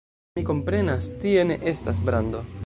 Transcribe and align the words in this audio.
Mi 0.39 0.43
komprenas, 0.47 1.11
tie 1.25 1.45
ne 1.51 1.59
estas 1.75 2.01
brando. 2.09 2.43